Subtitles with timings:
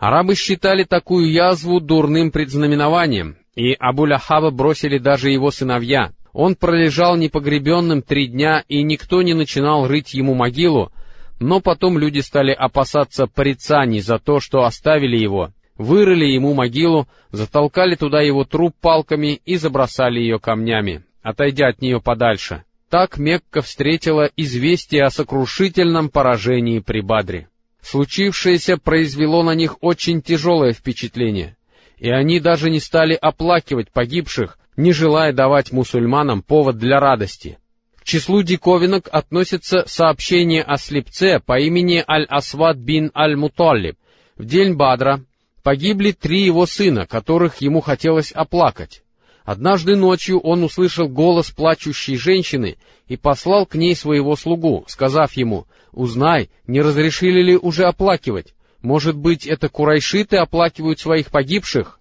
[0.00, 6.12] Арабы считали такую язву дурным предзнаменованием, и Абу-Ляхаба бросили даже его сыновья.
[6.32, 10.90] Он пролежал непогребенным три дня, и никто не начинал рыть ему могилу,
[11.38, 17.94] но потом люди стали опасаться порицаний за то, что оставили его, вырыли ему могилу, затолкали
[17.94, 22.64] туда его труп палками и забросали ее камнями, отойдя от нее подальше.
[22.88, 27.49] Так Мекка встретила известие о сокрушительном поражении при Бадре.
[27.82, 31.56] Случившееся произвело на них очень тяжелое впечатление,
[31.98, 37.58] и они даже не стали оплакивать погибших, не желая давать мусульманам повод для радости.
[37.96, 43.96] К числу диковинок относится сообщение о слепце по имени Аль-Асвад бин Аль-Муталлиб.
[44.36, 45.22] В день Бадра
[45.62, 49.02] погибли три его сына, которых ему хотелось оплакать.
[49.44, 55.66] Однажды ночью он услышал голос плачущей женщины и послал к ней своего слугу, сказав ему,
[55.92, 58.54] «Узнай, не разрешили ли уже оплакивать?
[58.82, 62.00] Может быть, это курайшиты оплакивают своих погибших?»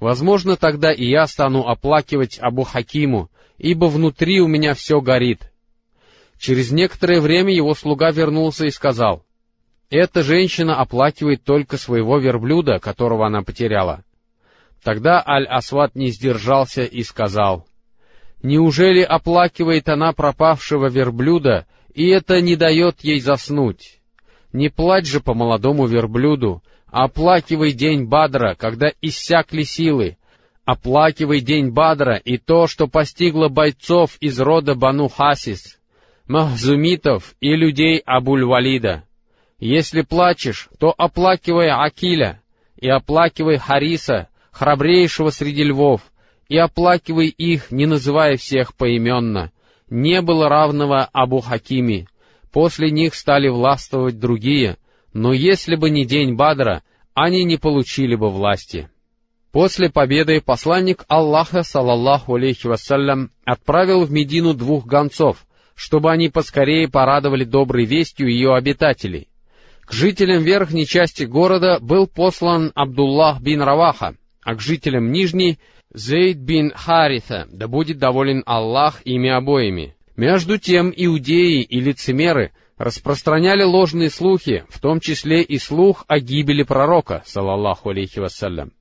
[0.00, 5.52] Возможно, тогда и я стану оплакивать Абу Хакиму, ибо внутри у меня все горит.
[6.38, 9.24] Через некоторое время его слуга вернулся и сказал,
[9.90, 14.04] «Эта женщина оплакивает только своего верблюда, которого она потеряла».
[14.84, 17.66] Тогда Аль-Асват не сдержался и сказал,
[18.42, 24.00] «Неужели оплакивает она пропавшего верблюда, и это не дает ей заснуть?
[24.52, 30.16] Не плачь же по молодому верблюду, а оплакивай день Бадра, когда иссякли силы,
[30.68, 35.78] Оплакивай день Бадра и то, что постигло бойцов из рода Бану Хасис,
[36.26, 39.02] Махзумитов и людей Абуль-Валида.
[39.58, 42.42] Если плачешь, то оплакивай Акиля,
[42.76, 46.02] и оплакивай Хариса, храбрейшего среди львов,
[46.50, 49.50] и оплакивай их, не называя всех поименно.
[49.90, 52.06] Не было равного Абу Хакими.
[52.52, 54.76] После них стали властвовать другие,
[55.12, 56.82] но если бы не день Бадра,
[57.14, 58.90] они не получили бы власти.
[59.52, 66.88] После победы посланник Аллаха, салаллаху алейхи вассалям, отправил в Медину двух гонцов, чтобы они поскорее
[66.88, 69.28] порадовали доброй вестью ее обитателей.
[69.84, 75.58] К жителям верхней части города был послан Абдуллах бин Раваха, а к жителям нижней—
[75.94, 79.94] Зейд бин Хариса, да будет доволен Аллах ими обоими.
[80.16, 86.62] Между тем иудеи и лицемеры распространяли ложные слухи, в том числе и слух о гибели
[86.62, 88.72] пророка, салаллаху алейхи вассалям.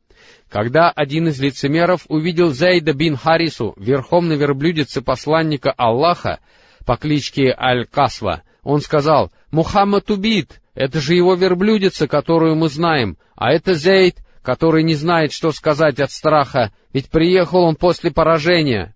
[0.50, 6.40] Когда один из лицемеров увидел Зайда бин Харису верхом на верблюдице посланника Аллаха
[6.86, 13.52] по кличке Аль-Касва, он сказал, «Мухаммад убит, это же его верблюдица, которую мы знаем, а
[13.52, 14.18] это Зейд,
[14.48, 18.96] который не знает, что сказать от страха, ведь приехал он после поражения».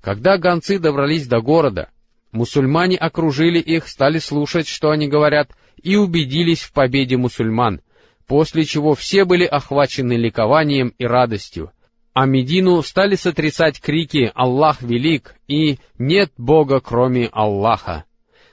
[0.00, 1.90] Когда гонцы добрались до города,
[2.32, 5.50] мусульмане окружили их, стали слушать, что они говорят,
[5.82, 7.82] и убедились в победе мусульман,
[8.26, 11.72] после чего все были охвачены ликованием и радостью,
[12.14, 18.04] а Медину стали сотрясать крики «Аллах велик» и «Нет Бога, кроме Аллаха».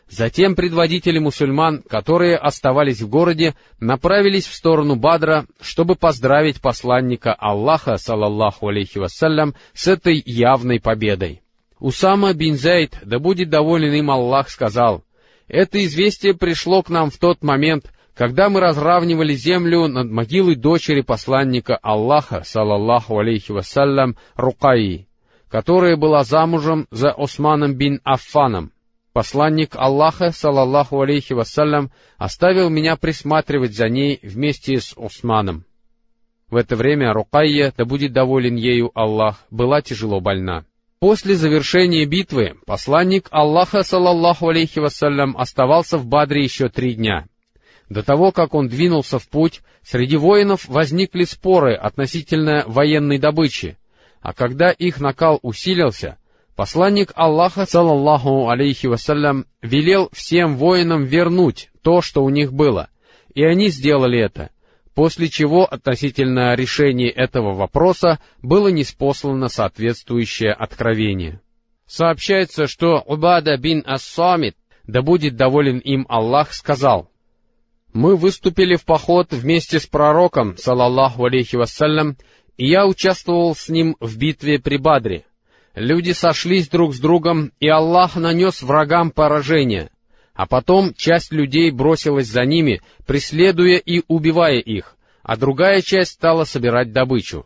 [0.10, 7.98] Затем предводители мусульман, которые оставались в городе, направились в сторону Бадра, чтобы поздравить посланника Аллаха,
[7.98, 11.42] салаллаху алейхи вассалям, с этой явной победой.
[11.80, 15.04] Усама бин Зайд, да будет доволен им Аллах, сказал,
[15.48, 21.02] «Это известие пришло к нам в тот момент, когда мы разравнивали землю над могилой дочери
[21.02, 25.08] посланника Аллаха, салаллаху алейхи вассалям, Рукаи,
[25.50, 28.72] которая была замужем за Османом бин Аффаном.
[29.14, 35.66] Посланник Аллаха, салаллаху алейхи вассалям, оставил меня присматривать за ней вместе с Османом.
[36.50, 40.66] В это время Рукайя, да будет доволен ею Аллах, была тяжело больна.
[41.00, 47.28] После завершения битвы посланник Аллаха, салаллаху алейхи вассалям, оставался в Бадре еще три дня—
[47.90, 53.78] до того, как он двинулся в путь, среди воинов возникли споры относительно военной добычи,
[54.22, 56.18] а когда их накал усилился,
[56.56, 62.90] посланник Аллаха, саллаллаху алейхи вассалям, велел всем воинам вернуть то, что у них было,
[63.34, 64.52] и они сделали это,
[64.94, 71.42] после чего относительно решения этого вопроса было неспослано соответствующее откровение.
[71.86, 77.10] Сообщается, что Убада бин Ас-Самит, да будет доволен им Аллах, сказал—
[77.94, 82.18] мы выступили в поход вместе с пророком, салаллаху алейхи вассалям,
[82.58, 85.26] и я участвовал с ним в битве при Бадре.
[85.76, 89.90] Люди сошлись друг с другом, и Аллах нанес врагам поражение.
[90.34, 96.44] А потом часть людей бросилась за ними, преследуя и убивая их, а другая часть стала
[96.44, 97.46] собирать добычу.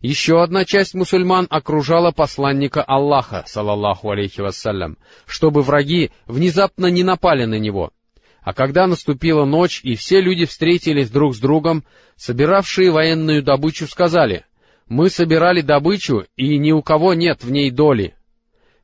[0.00, 7.44] Еще одна часть мусульман окружала посланника Аллаха, салаллаху алейхи вассалям, чтобы враги внезапно не напали
[7.44, 7.92] на него—
[8.42, 11.84] А когда наступила ночь, и все люди встретились друг с другом,
[12.16, 14.44] собиравшие военную добычу сказали,
[14.88, 18.14] «Мы собирали добычу, и ни у кого нет в ней доли».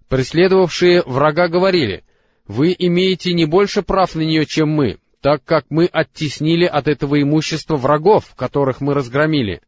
[0.09, 2.05] Преследовавшие врага говорили,
[2.47, 7.21] «Вы имеете не больше прав на нее, чем мы, так как мы оттеснили от этого
[7.21, 9.61] имущества врагов, которых мы разгромили».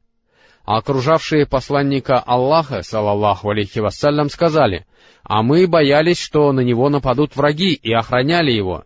[0.64, 4.86] А окружавшие посланника Аллаха, салаллаху алейхи вассалям, сказали,
[5.22, 8.84] «А мы боялись, что на него нападут враги, и охраняли его».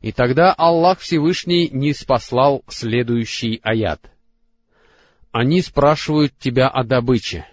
[0.00, 4.00] И тогда Аллах Всевышний не спаслал следующий аят.
[5.40, 7.46] Они спрашивают тебя о добыче.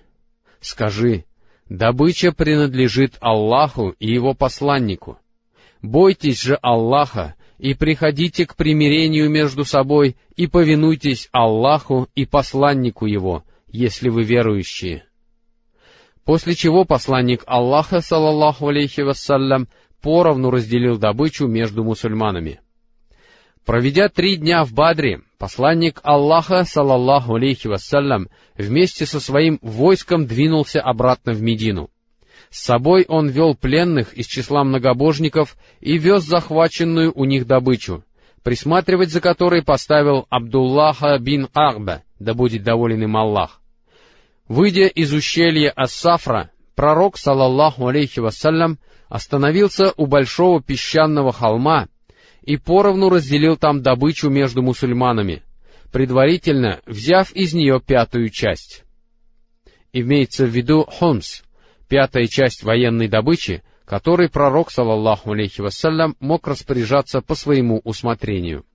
[0.60, 1.24] Скажи,
[1.70, 5.20] добыча принадлежит Аллаху и его посланнику.
[5.84, 13.44] Бойтесь же Аллаха и приходите к примирению между собой и повинуйтесь Аллаху и посланнику его,
[13.68, 15.06] если вы верующие.
[16.24, 19.68] После чего посланник Аллаха, салаллаху алейхи вассалям,
[20.02, 22.62] поровну разделил добычу между мусульманами.
[23.66, 30.82] Проведя три дня в Бадре, посланник Аллаха, салаллаху алейхи вассалям, вместе со своим войском двинулся
[30.82, 31.90] обратно в Медину.
[32.52, 38.04] С собой он вел пленных из числа многобожников и вез захваченную у них добычу,
[38.44, 43.62] присматривать за которой поставил Абдуллаха бин Арба, да будет доволен им Аллах.
[44.48, 48.78] Выйдя из ущелья Ас-Сафра, пророк, салаллаху алейхи вассалям,
[49.10, 51.88] остановился у большого песчаного холма
[52.46, 55.44] и поровну разделил там добычу между мусульманами,
[55.92, 58.84] предварительно взяв из нее пятую часть.
[59.94, 61.42] Имеется в виду Хомс,
[61.88, 68.66] пятая часть военной добычи, которой пророк, салаллаху алейхи вассалям, мог распоряжаться по своему усмотрению.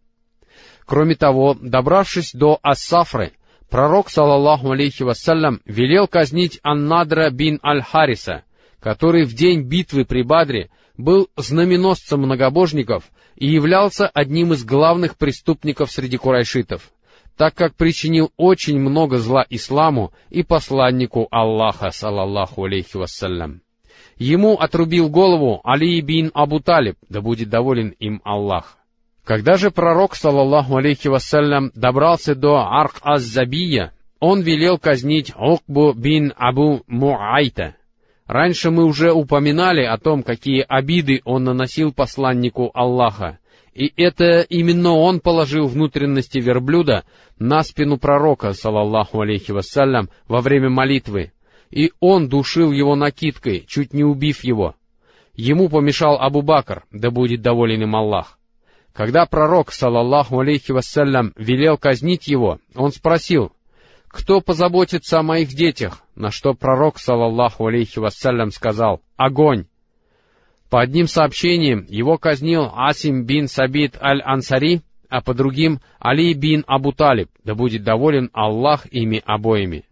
[0.84, 3.32] Кроме того, добравшись до Ассафры,
[3.69, 8.43] пророк, салаллаху алейхи вассалям, велел казнить Аннадра бин Аль-Хариса,
[8.81, 10.70] который в день битвы при Бадре
[11.02, 13.05] был знаменосцем многобожников
[13.37, 16.91] и являлся одним из главных преступников среди курайшитов,
[17.37, 23.62] так как причинил очень много зла исламу и посланнику Аллаха, салаллаху алейхи вассалям.
[24.17, 28.76] Ему отрубил голову Али бин Абу Талиб, да будет доволен им Аллах.
[29.25, 36.82] Когда же пророк, салаллаху алейхи вассалям, добрался до Арк-аз-Забия, он велел казнить Укбу бин Абу
[36.87, 37.76] Муайта,
[38.31, 43.41] Раньше мы уже упоминали о том, какие обиды он наносил посланнику Аллаха,
[43.75, 47.03] и это именно он положил внутренности верблюда
[47.41, 51.32] на спину пророка, салаллаху алейхи вассалям, во время молитвы,
[51.71, 54.77] и он душил его накидкой, чуть не убив его.
[55.35, 58.38] Ему помешал Абу Бакр, да будет доволен им Аллах.
[58.93, 63.50] Когда пророк, салаллаху алейхи вассалям, велел казнить его, он спросил,
[64.10, 66.02] кто позаботится о моих детях?
[66.16, 69.66] На что пророк, салаллаху алейхи вассалям, сказал, огонь.
[70.68, 76.92] По одним сообщениям, его казнил Асим бин Сабит аль-Ансари, а по другим— Али бин Абу
[76.92, 79.84] Талиб, да будет доволен Аллах ими обоими.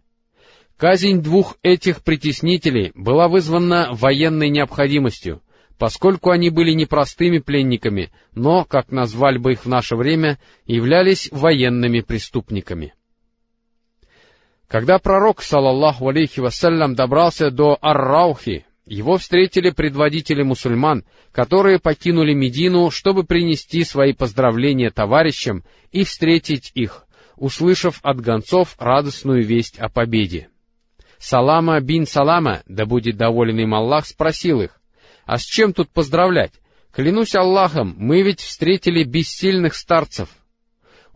[0.77, 5.41] Казнь двух этих притеснителей была вызвана военной необходимостью,
[5.77, 11.29] поскольку они были не простыми пленниками, но, как назвали бы их в наше время, являлись
[11.31, 12.93] военными преступниками.
[14.69, 22.91] Когда пророк, салаллаху алейхи вассалям, добрался до Ар-Раухи, его встретили предводители мусульман, которые покинули Медину,
[22.91, 27.05] чтобы принести свои поздравления товарищам и встретить их,
[27.35, 30.49] услышав от гонцов радостную весть о победе.
[31.17, 34.79] Салама бин Салама, да будет доволен им Аллах, спросил их,
[35.25, 36.53] «А с чем тут поздравлять?
[36.91, 40.29] Клянусь Аллахом, мы ведь встретили бессильных старцев».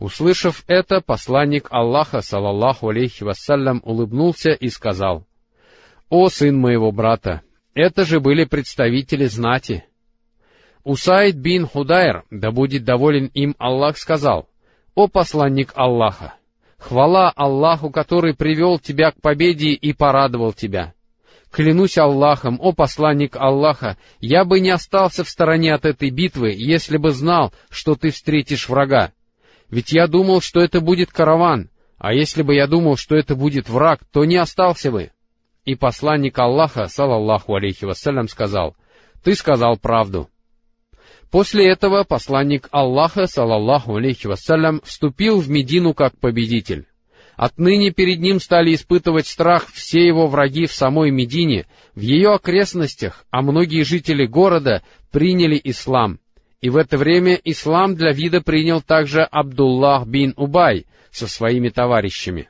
[0.04, 5.26] Услышав это, посланник Аллаха, салаллаху алейхи вассалям, улыбнулся и сказал,
[6.10, 7.42] «О, сын моего брата,
[7.74, 9.86] это же были представители знати».
[10.84, 14.50] Усайд бин Худайр, да будет доволен им Аллах, сказал,
[14.94, 16.34] «О посланник Аллаха,
[16.78, 20.94] хвала Аллаху, который привел тебя к победе и порадовал тебя.
[21.50, 26.98] Клянусь Аллахом, о посланник Аллаха, я бы не остался в стороне от этой битвы, если
[26.98, 29.14] бы знал, что ты встретишь врага.
[29.70, 33.70] Ведь я думал, что это будет караван, а если бы я думал, что это будет
[33.70, 35.12] враг, то не остался бы.
[35.66, 38.76] И посланник Аллаха, салаллаху алейхи вассалям, сказал,
[39.24, 40.30] «Ты сказал правду».
[41.32, 46.86] После этого посланник Аллаха, салаллаху алейхи вассалям, вступил в Медину как победитель.
[47.36, 51.66] Отныне перед ним стали испытывать страх все его враги в самой Медине,
[51.96, 56.20] в ее окрестностях, а многие жители города приняли ислам,
[56.64, 62.50] и в это время ислам для вида принял также Абдуллах бин Убай со своими товарищами.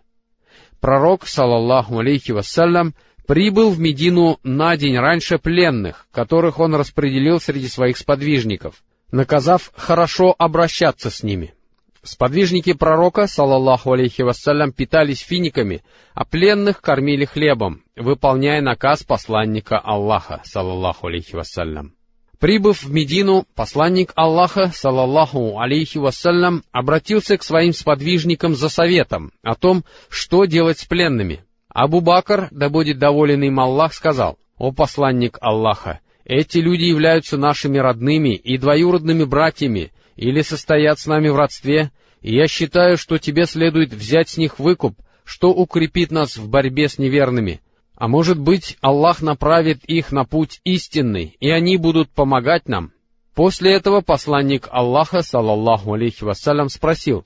[0.79, 2.93] Пророк, салаллаху алейхи вассалям,
[3.25, 8.83] прибыл в Медину на день раньше пленных, которых он распределил среди своих сподвижников.
[9.11, 11.55] наказав хорошо обращаться с ними.
[12.03, 20.41] Сподвижники пророка, салаллаху алейхи вассалям, питались финиками, а пленных кормили хлебом, выполняя наказ посланника Аллаха,
[20.43, 21.95] салаллаху алейхи вассалям.
[22.39, 29.55] Прибыв в Медину, посланник Аллаха, салаллаху алейхи вассалям, обратился к своим сподвижникам за советом о
[29.55, 31.45] том, что делать с пленными.
[31.69, 37.77] Абу Бакр, да будет доволен им Аллах, сказал, «О посланник Аллаха, эти люди являются нашими
[37.77, 43.45] родными и двоюродными братьями, или состоят с нами в родстве, и я считаю, что тебе
[43.45, 47.61] следует взять с них выкуп, что укрепит нас в борьбе с неверными.
[48.03, 52.91] А может быть, Аллах направит их на путь истинный, и они будут помогать нам.
[53.33, 57.23] После этого посланник Аллаха, салаллаху алейхи вассалям, спросил,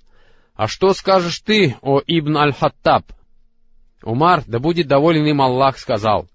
[0.53, 3.05] «А что скажешь ты, о Ибн Аль-Хаттаб?»
[4.03, 6.27] Умар, да будет доволен им Аллах, сказал,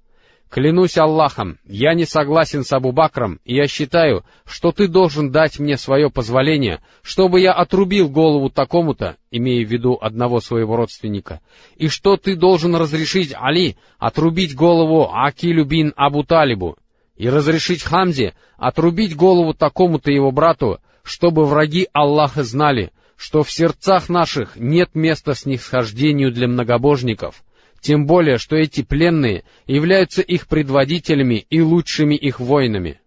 [0.52, 5.58] Клянусь Аллахом, я не согласен с Абу Бакром, и я считаю, что ты должен дать
[5.58, 11.40] мне свое позволение, чтобы я отрубил голову такому-то, имея в виду одного своего родственника,
[11.76, 16.76] и что ты должен разрешить Али отрубить голову Акилю бин Абу Талибу,
[17.16, 24.10] и разрешить Хамзе отрубить голову такому-то его брату, чтобы враги Аллаха знали, что в сердцах
[24.10, 27.42] наших нет места снисхождению для многобожников,
[27.82, 33.00] тем более, что эти пленные являются их предводителями и лучшими их воинами.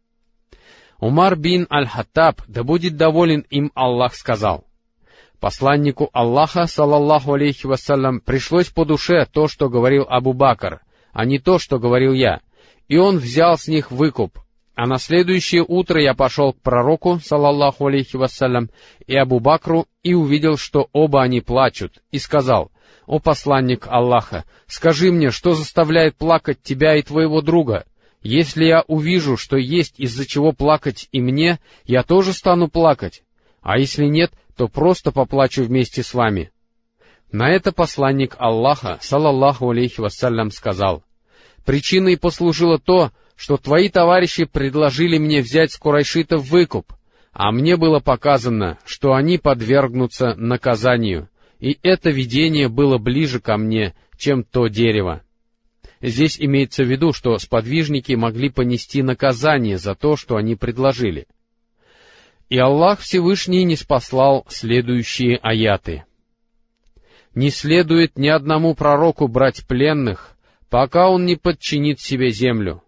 [1.00, 4.65] Умар бин Аль-Хаттаб, да будет доволен им Аллах, сказал,
[5.39, 10.82] Посланнику Аллаха, салаллаху алейхи вассалям, пришлось по душе то, что говорил Абу Бакр,
[11.13, 12.41] а не то, что говорил я,
[12.88, 14.39] и он взял с них выкуп.
[14.75, 18.70] А на следующее утро я пошел к пророку, салаллаху алейхи вассалям,
[19.08, 22.72] и Абу Бакру, и увидел, что оба они плачут, и сказал,
[23.06, 27.86] «О посланник Аллаха, скажи мне, что заставляет плакать тебя и твоего друга?
[28.22, 33.22] Если я увижу, что есть из-за чего плакать и мне, я тоже стану плакать,
[33.62, 36.52] а если нет, то просто поплачу вместе с вами».
[37.32, 41.04] На это посланник Аллаха, салаллаху алейхи вассалям, сказал,
[41.66, 46.94] «Причиной послужило то, что твои товарищи предложили мне взять с Курайшитов выкуп,
[47.34, 53.94] а мне было показано, что они подвергнутся наказанию, и это видение было ближе ко мне,
[54.18, 55.22] чем то дерево.
[56.02, 61.28] Здесь имеется в виду, что сподвижники могли понести наказание за то, что они предложили.
[62.50, 66.06] И Аллах Всевышний не спаслал следующие аяты.
[67.34, 70.38] «Не следует ни одному пророку брать пленных,
[70.70, 72.84] пока он не подчинит себе землю.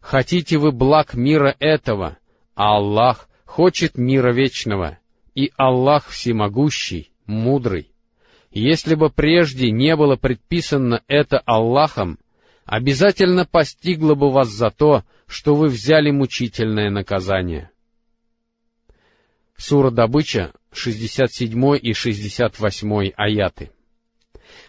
[0.00, 2.18] Хотите вы благ мира этого,
[2.54, 4.98] а Аллах хочет мира вечного,
[5.34, 7.91] и Аллах всемогущий, мудрый.
[8.52, 12.18] Если бы прежде не было предписано это Аллахом,
[12.66, 17.70] обязательно постигло бы вас за то, что вы взяли мучительное наказание.
[19.56, 23.70] Сура Добыча, 67 и 68 аяты.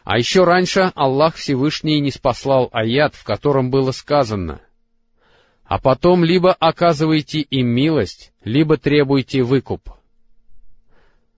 [0.05, 4.61] А еще раньше Аллах Всевышний не спаслал аят, в котором было сказано,
[5.65, 9.89] «А потом либо оказывайте им милость, либо требуйте выкуп».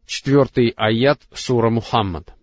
[0.06, 2.34] Четвертый аят Сура Мухаммад.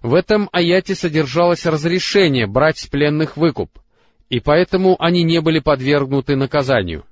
[0.00, 3.78] В этом аяте содержалось разрешение брать с пленных выкуп,
[4.30, 7.04] и поэтому они не были подвергнуты наказанию.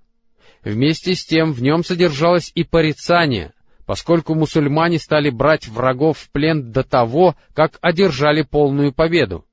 [0.63, 3.53] Вместе с тем в нем содержалось и порицание,
[3.85, 9.45] поскольку мусульмане стали брать врагов в плен до того, как одержали полную победу.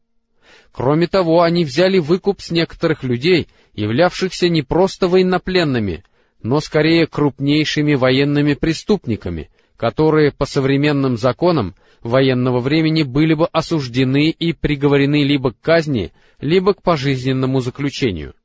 [0.71, 6.05] Кроме того, они взяли выкуп с некоторых людей, являвшихся не просто военнопленными,
[6.41, 9.49] но скорее крупнейшими военными преступниками,
[9.81, 11.73] которые по современным законам
[12.03, 18.35] военного времени были бы осуждены и приговорены либо к казни, либо к пожизненному заключению.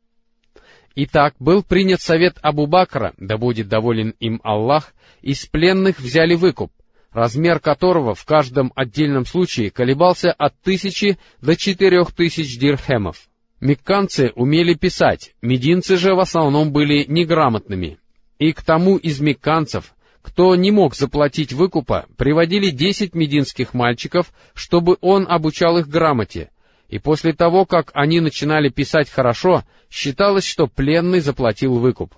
[0.95, 6.73] Итак, был принят совет Абу Бакра, да будет доволен им Аллах, из пленных взяли выкуп,
[7.13, 13.29] размер которого в каждом отдельном случае колебался от тысячи до четырех тысяч дирхемов.
[13.61, 17.99] Мекканцы умели писать, мединцы же в основном были неграмотными.
[18.39, 19.96] И к тому из мекканцев,
[20.27, 26.51] кто не мог заплатить выкупа, приводили десять мединских мальчиков, чтобы он обучал их грамоте,
[26.89, 32.13] и после того, как они начинали писать хорошо, считалось, что пленный заплатил выкуп.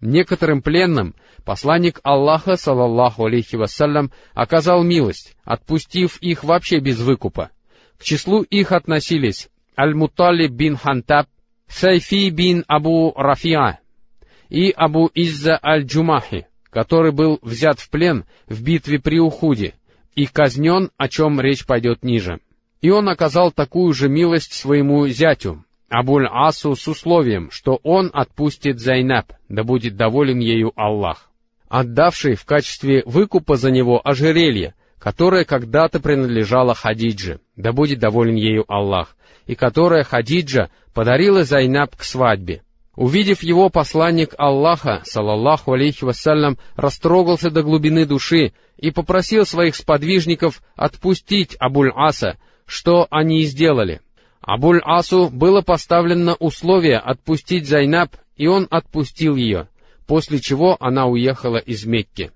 [0.00, 7.50] Некоторым пленным посланник Аллаха, салаллаху алейхи вассалям, оказал милость, отпустив их вообще без выкупа.
[7.98, 11.26] К числу их относились Аль-Муталли бин Хантаб,
[11.66, 13.80] Сайфи бин Абу Рафиа
[14.48, 19.74] и Абу Изза Аль-Джумахи, который был взят в плен в битве при Ухуде
[20.14, 22.40] и казнен, о чем речь пойдет ниже.
[22.80, 29.26] И он оказал такую же милость своему зятю, Абуль-Асу, с условием, что он отпустит Зайнаб,
[29.50, 31.28] да будет доволен ею Аллах.
[31.68, 38.64] отдавший в качестве выкупа за него ожерелье, которое когда-то принадлежало Хадидже, да будет доволен ею
[38.68, 42.62] Аллах, и которое Хадиджа подарила Зайнаб к свадьбе.
[42.94, 50.62] Увидев его, посланник Аллаха, салаллаху алейхи вассалям, растрогался до глубины души и попросил своих сподвижников
[50.76, 54.02] отпустить Абуль-Аса, что они и сделали.
[54.42, 59.68] Абуль-Асу было поставлено условие отпустить Зайнаб, и он отпустил ее,
[60.06, 62.30] после чего она уехала из Мекки.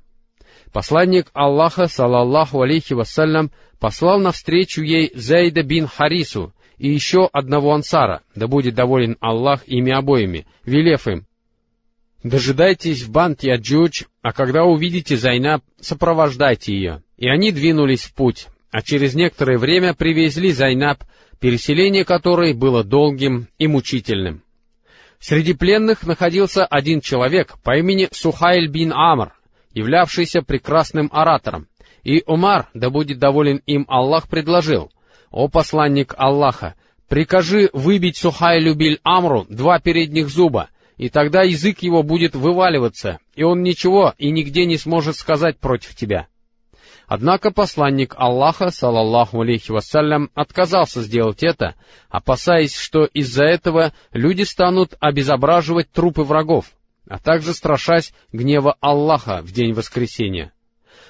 [0.72, 8.22] Посланник Аллаха, салаллаху алейхи вассалям, послал навстречу ей Зайда бин Харису, и еще одного ансара,
[8.34, 11.26] да будет доволен Аллах ими обоими, велев им,
[12.26, 17.02] «Дожидайтесь в Батн Яджудж, а когда увидите Зайнаб, сопровождайте ее».
[17.16, 21.04] И они двинулись в путь, а через некоторое время привезли Зайнаб,
[21.38, 24.42] переселение которой было долгим и мучительным.
[25.20, 29.32] Среди пленных находился один человек по имени Сухайль бин Амр,
[29.72, 31.68] являвшийся прекрасным оратором,
[32.02, 34.90] и Умар, да будет доволен им Аллах, предложил,
[35.30, 36.74] «О посланник Аллаха,
[37.08, 43.42] прикажи выбить Сухайлю Биль Амру два передних зуба, и тогда язык его будет вываливаться, и
[43.42, 46.28] он ничего и нигде не сможет сказать против тебя».
[47.06, 51.76] Однако посланник Аллаха, салаллаху алейхи вассалям, отказался сделать это,
[52.08, 56.66] опасаясь, что из-за этого люди станут обезображивать трупы врагов,
[57.08, 60.52] а также страшась гнева Аллаха в день воскресения.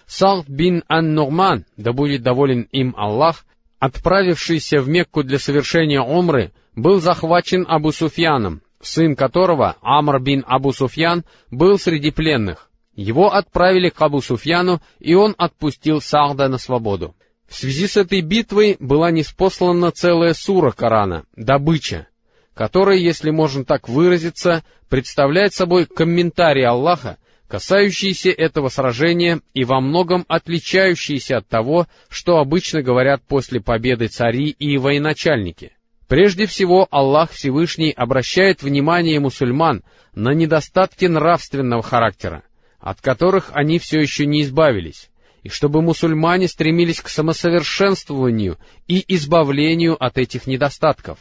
[0.07, 3.47] Салт бин Ан-Нурман, да будет доволен им Аллах,
[3.79, 10.73] отправившийся в Мекку для совершения умры, был захвачен Абу Суфьяном, сын которого, Амр бин Абу
[10.73, 12.71] Суфьян, был среди пленных.
[12.95, 17.15] Его отправили к Абу Суфьяну, и он отпустил Сахда на свободу.
[17.47, 22.09] В связи с этой битвой была неспослана целая сура Корана, добыча,
[22.55, 30.25] которая, если можно так выразиться, представляет собой комментарий Аллаха касающиеся этого сражения и во многом
[30.29, 35.73] отличающиеся от того, что обычно говорят после победы цари и военачальники.
[36.09, 39.83] Прежде всего, Аллах Всевышний обращает внимание мусульман
[40.15, 42.45] на недостатки нравственного характера,
[42.79, 45.11] от которых они все еще не избавились,
[45.43, 51.19] и чтобы мусульмане стремились к самосовершенствованию и избавлению от этих недостатков.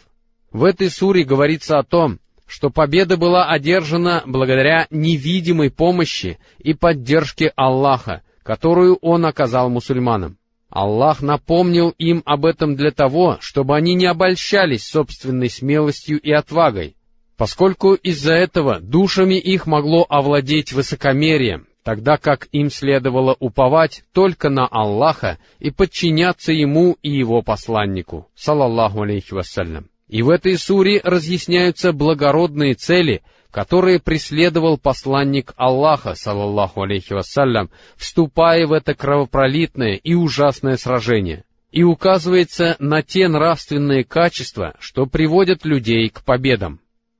[0.51, 7.51] В этой суре говорится о том, что победа была одержана благодаря невидимой помощи и поддержке
[7.55, 10.37] Аллаха, которую Он оказал мусульманам.
[10.69, 16.95] Аллах напомнил им об этом для того, чтобы они не обольщались собственной смелостью и отвагой,
[17.37, 24.67] поскольку из-за этого душами их могло овладеть высокомерие, тогда как им следовало уповать только на
[24.67, 29.89] Аллаха и подчиняться Ему и Его посланнику, салаллаху алейхи вассалям.
[30.07, 38.67] И в этой суре разъясняются благородные цели, которые преследовал посланник Аллаха, салаллаху алейхи вассалям, вступая
[38.67, 46.09] в это кровопролитное и ужасное сражение, и указывается на те нравственные качества, что приводят людей
[46.09, 46.79] к победам.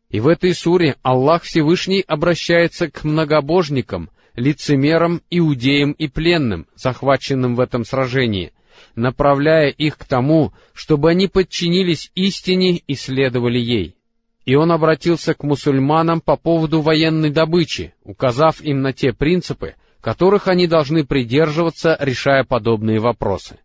[0.09, 7.61] И в этой суре Аллах Всевышний обращается к многобожникам, лицемерам, иудеям и пленным, захваченным в
[7.61, 8.51] этом сражении—
[8.95, 13.95] направляя их к тому, чтобы они подчинились истине и следовали ей.
[14.45, 20.47] И он обратился к мусульманам по поводу военной добычи, указав им на те принципы, которых
[20.47, 23.57] они должны придерживаться, решая подобные вопросы.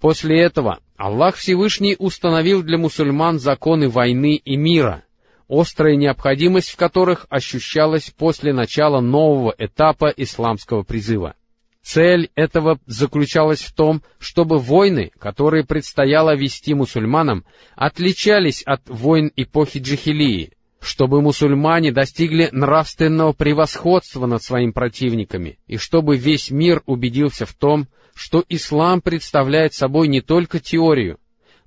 [0.00, 5.02] После этого Аллах Всевышний установил для мусульман законы войны и мира,
[5.48, 11.34] острая необходимость в которых ощущалась после начала нового этапа исламского призыва.
[11.82, 17.44] Цель этого заключалась в том, чтобы войны, которые предстояло вести мусульманам,
[17.76, 26.16] отличались от войн эпохи Джихилии, чтобы мусульмане достигли нравственного превосходства над своими противниками, и чтобы
[26.16, 31.18] весь мир убедился в том, что ислам представляет собой не только теорию,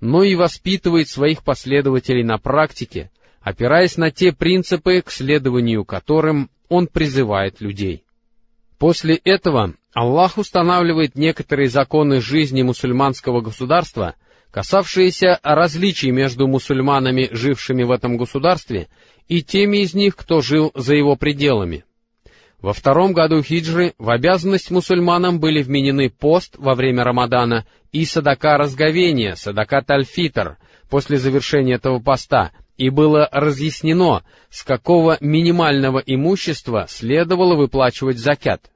[0.01, 3.09] но и воспитывает своих последователей на практике,
[3.41, 8.03] опираясь на те принципы, к следованию которым он призывает людей.
[8.81, 14.15] После этого Аллах устанавливает некоторые законы жизни мусульманского государства,
[14.49, 18.87] касавшиеся различий между мусульманами, жившими в этом государстве,
[19.27, 21.85] и теми из них, кто жил за его пределами.
[22.59, 28.57] Во втором году хиджры в обязанность мусульманам были вменены пост во время Рамадана и садака
[28.57, 30.57] разговения, садака тальфитр,
[30.89, 38.71] после завершения этого поста, и было разъяснено, с какого минимального имущества следовало выплачивать закят.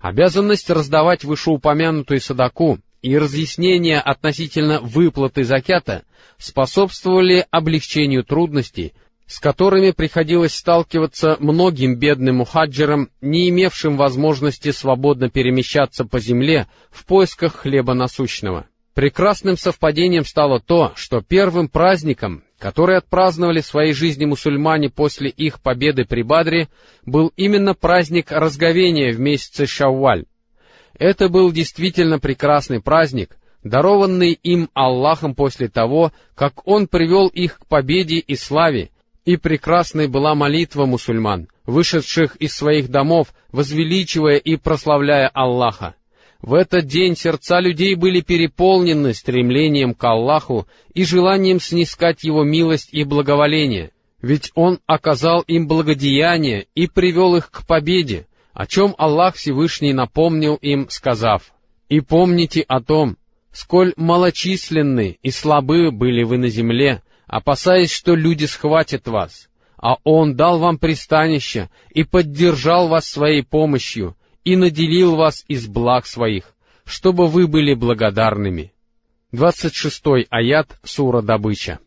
[0.00, 6.04] Обязанность раздавать вышеупомянутую садаку и разъяснения относительно выплаты закята
[6.36, 8.94] способствовали облегчению трудностей,
[9.26, 17.04] с которыми приходилось сталкиваться многим бедным мухаджирам, не имевшим возможности свободно перемещаться по земле в
[17.04, 18.66] поисках хлеба насущного.
[18.98, 25.60] Прекрасным совпадением стало то, что первым праздником, который отпраздновали в своей жизни мусульмане после их
[25.60, 26.66] победы при Бадре,
[27.06, 30.24] был именно праздник разговения в месяце Шавваль.
[30.98, 37.66] Это был действительно прекрасный праздник, дарованный им Аллахом после того, как Он привел их к
[37.66, 38.90] победе и славе,
[39.24, 45.94] и прекрасной была молитва мусульман, вышедших из своих домов, возвеличивая и прославляя Аллаха.
[46.40, 52.90] В этот день сердца людей были переполнены стремлением к Аллаху и желанием снискать Его милость
[52.92, 53.90] и благоволение,
[54.22, 60.54] ведь Он оказал им благодеяние и привел их к победе, о чем Аллах Всевышний напомнил
[60.56, 61.52] им, сказав,
[61.88, 63.16] «И помните о том,
[63.50, 70.36] сколь малочисленны и слабы были вы на земле, опасаясь, что люди схватят вас, а Он
[70.36, 74.16] дал вам пристанище и поддержал вас своей помощью,
[74.48, 76.54] и наделил вас из благ своих,
[76.86, 78.72] чтобы вы были благодарными.
[79.32, 81.80] 26 аят Сура Добыча.